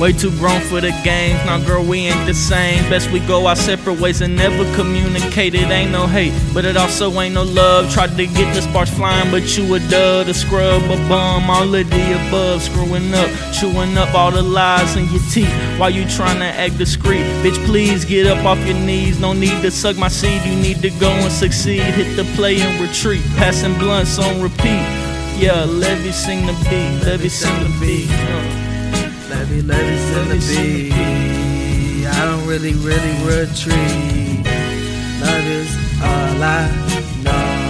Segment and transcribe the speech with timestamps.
[0.00, 1.42] Way too grown for the games.
[1.46, 2.82] Now, girl, we ain't the same.
[2.90, 5.54] Best we go our separate ways and never communicate.
[5.54, 7.90] It ain't no hate, but it also ain't no love.
[7.90, 11.74] Tried to get the sparks flying, but you a dud, a scrub, a bum, all
[11.74, 12.62] of the above.
[12.62, 16.76] Screwing up, chewing up all the lies in your teeth while you trying to act
[16.76, 17.24] discreet.
[17.42, 19.18] Bitch, please get up off your knees.
[19.18, 20.44] No need to suck my seed.
[20.44, 21.80] You need to go and succeed.
[21.80, 23.22] Hit the play and retreat.
[23.36, 24.84] Passing blunts on repeat.
[25.40, 27.06] Yeah, Levy sing the beat.
[27.06, 28.25] Levy sing the beat.
[29.46, 29.52] Uh.
[29.52, 32.06] Levy, in the beat.
[32.06, 34.44] I don't really, really retreat.
[35.20, 35.70] Love is
[36.02, 36.68] all I
[37.22, 37.66] know.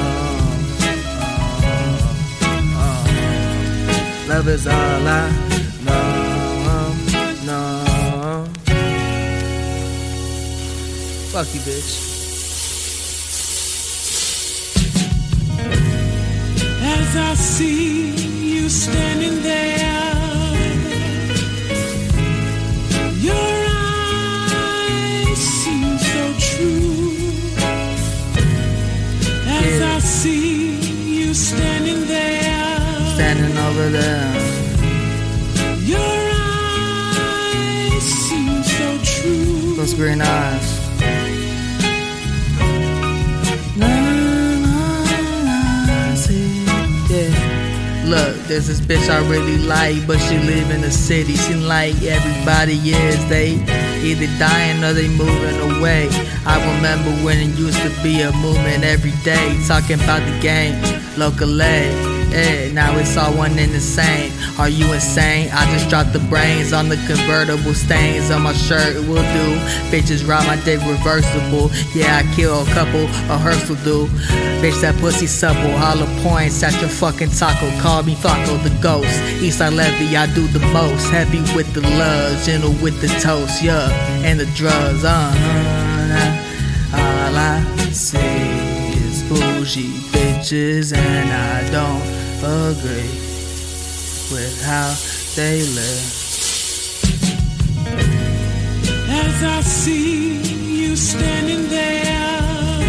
[4.29, 5.31] Love is all I
[5.85, 6.95] know.
[7.45, 8.47] No.
[11.31, 11.93] Fuck you, bitch.
[16.83, 18.11] As I see
[18.55, 19.36] you standing
[33.27, 34.35] Standing over there.
[35.83, 39.75] your eyes seem so true.
[39.75, 40.79] Those green eyes.
[43.77, 43.89] Na,
[44.63, 45.07] na,
[45.87, 46.63] na, see,
[47.11, 47.35] yeah.
[48.07, 51.35] Look, there's this bitch I really like, but she live in the city.
[51.35, 53.29] Seem like everybody is.
[53.29, 53.55] They
[54.07, 56.09] either dying or they moving away.
[56.47, 60.81] I remember when it used to be a movement every day, talking about the game,
[61.19, 62.16] local A.
[62.37, 64.31] Yeah, now it's all one and the same.
[64.59, 65.49] Are you insane?
[65.55, 68.97] I just dropped the brains on the convertible stains on my shirt.
[69.09, 69.57] Will do.
[69.89, 71.71] Bitches ride my dick reversible.
[71.95, 73.05] Yeah, I kill a couple.
[73.33, 74.07] A hearse will do.
[74.61, 75.73] Bitch, that pussy supple.
[75.79, 77.71] Hollow points at your fucking taco.
[77.81, 79.17] Call me Flacco the ghost.
[79.41, 81.09] Eastside Levy, I do the most.
[81.09, 83.89] Heavy with the love, gentle with the toast, yeah.
[84.27, 85.33] And the drugs, uh.
[86.93, 93.11] All I see is bougie bitches, and I don't agree
[94.31, 94.95] with how
[95.37, 96.13] they live.
[99.09, 100.41] As I see
[100.81, 102.81] you standing there,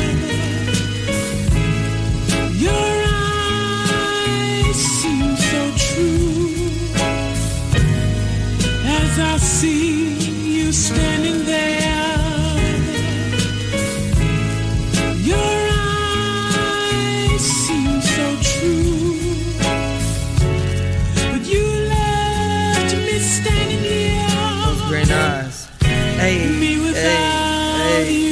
[2.54, 3.04] your
[3.84, 6.58] eyes seem so true.
[8.86, 10.16] As I see
[10.56, 11.57] you standing there,
[24.88, 25.68] green eyes.
[25.82, 28.27] Hey, hey, hey.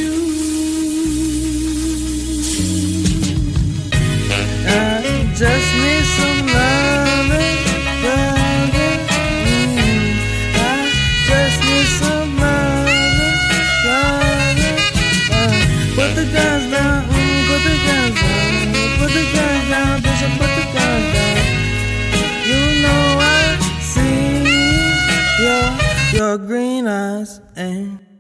[26.16, 28.15] Your green eyes and.